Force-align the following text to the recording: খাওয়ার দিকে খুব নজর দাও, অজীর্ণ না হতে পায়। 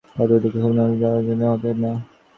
খাওয়ার 0.11 0.39
দিকে 0.43 0.57
খুব 0.63 0.73
নজর 0.77 0.97
দাও, 1.01 1.13
অজীর্ণ 1.17 1.39
না 1.41 1.47
হতে 1.51 1.69
পায়। 1.71 1.97